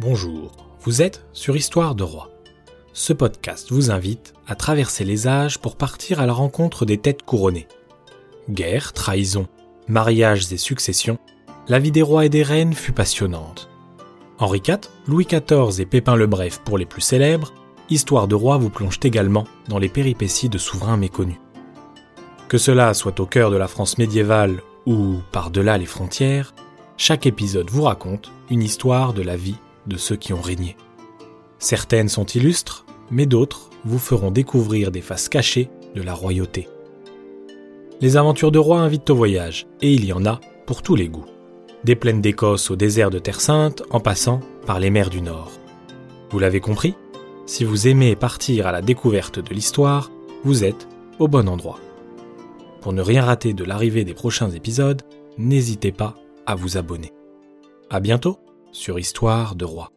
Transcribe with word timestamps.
Bonjour, 0.00 0.52
vous 0.82 1.02
êtes 1.02 1.26
sur 1.32 1.56
Histoire 1.56 1.96
de 1.96 2.04
Roi. 2.04 2.30
Ce 2.92 3.12
podcast 3.12 3.72
vous 3.72 3.90
invite 3.90 4.32
à 4.46 4.54
traverser 4.54 5.02
les 5.02 5.26
âges 5.26 5.58
pour 5.58 5.74
partir 5.74 6.20
à 6.20 6.26
la 6.26 6.32
rencontre 6.32 6.86
des 6.86 6.98
têtes 6.98 7.24
couronnées. 7.24 7.66
Guerre, 8.48 8.92
trahison, 8.92 9.48
mariages 9.88 10.52
et 10.52 10.56
successions, 10.56 11.18
la 11.66 11.80
vie 11.80 11.90
des 11.90 12.02
rois 12.02 12.24
et 12.24 12.28
des 12.28 12.44
reines 12.44 12.74
fut 12.74 12.92
passionnante. 12.92 13.68
Henri 14.38 14.62
IV, 14.64 14.78
Louis 15.08 15.26
XIV 15.26 15.80
et 15.80 15.86
Pépin 15.86 16.14
le 16.14 16.28
Bref 16.28 16.60
pour 16.64 16.78
les 16.78 16.86
plus 16.86 17.02
célèbres, 17.02 17.52
Histoire 17.90 18.28
de 18.28 18.36
Roi 18.36 18.56
vous 18.56 18.70
plonge 18.70 19.00
également 19.02 19.48
dans 19.66 19.80
les 19.80 19.88
péripéties 19.88 20.48
de 20.48 20.58
souverains 20.58 20.96
méconnus. 20.96 21.40
Que 22.46 22.56
cela 22.56 22.94
soit 22.94 23.18
au 23.18 23.26
cœur 23.26 23.50
de 23.50 23.56
la 23.56 23.66
France 23.66 23.98
médiévale 23.98 24.62
ou 24.86 25.16
par-delà 25.32 25.76
les 25.76 25.86
frontières, 25.86 26.54
chaque 26.96 27.26
épisode 27.26 27.68
vous 27.68 27.82
raconte 27.82 28.30
une 28.48 28.62
histoire 28.62 29.12
de 29.12 29.22
la 29.22 29.36
vie 29.36 29.56
de 29.88 29.96
ceux 29.96 30.16
qui 30.16 30.32
ont 30.32 30.40
régné. 30.40 30.76
Certaines 31.58 32.08
sont 32.08 32.26
illustres, 32.26 32.84
mais 33.10 33.26
d'autres 33.26 33.70
vous 33.84 33.98
feront 33.98 34.30
découvrir 34.30 34.90
des 34.90 35.00
faces 35.00 35.28
cachées 35.28 35.70
de 35.94 36.02
la 36.02 36.14
royauté. 36.14 36.68
Les 38.00 38.16
aventures 38.16 38.52
de 38.52 38.58
roi 38.58 38.80
invitent 38.80 39.10
au 39.10 39.16
voyage, 39.16 39.66
et 39.80 39.92
il 39.92 40.04
y 40.04 40.12
en 40.12 40.24
a 40.24 40.40
pour 40.66 40.82
tous 40.82 40.94
les 40.94 41.08
goûts. 41.08 41.26
Des 41.84 41.96
plaines 41.96 42.20
d'Écosse 42.20 42.70
au 42.70 42.76
désert 42.76 43.10
de 43.10 43.18
Terre 43.18 43.40
Sainte, 43.40 43.82
en 43.90 44.00
passant 44.00 44.40
par 44.66 44.78
les 44.78 44.90
mers 44.90 45.10
du 45.10 45.20
Nord. 45.20 45.50
Vous 46.30 46.38
l'avez 46.38 46.60
compris 46.60 46.94
Si 47.46 47.64
vous 47.64 47.88
aimez 47.88 48.14
partir 48.14 48.66
à 48.66 48.72
la 48.72 48.82
découverte 48.82 49.40
de 49.40 49.54
l'histoire, 49.54 50.10
vous 50.44 50.64
êtes 50.64 50.86
au 51.18 51.26
bon 51.26 51.48
endroit. 51.48 51.80
Pour 52.80 52.92
ne 52.92 53.02
rien 53.02 53.24
rater 53.24 53.54
de 53.54 53.64
l'arrivée 53.64 54.04
des 54.04 54.14
prochains 54.14 54.50
épisodes, 54.50 55.02
n'hésitez 55.36 55.90
pas 55.90 56.14
à 56.46 56.54
vous 56.54 56.76
abonner. 56.76 57.12
À 57.90 58.00
bientôt 58.00 58.38
sur 58.72 58.98
Histoire 58.98 59.54
de 59.54 59.64
Roi. 59.64 59.90